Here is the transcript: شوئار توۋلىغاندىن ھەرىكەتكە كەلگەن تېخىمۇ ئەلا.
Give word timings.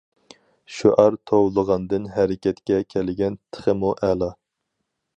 شوئار 0.77 1.17
توۋلىغاندىن 1.31 2.09
ھەرىكەتكە 2.15 2.83
كەلگەن 2.95 3.39
تېخىمۇ 3.51 3.97
ئەلا. 4.09 4.35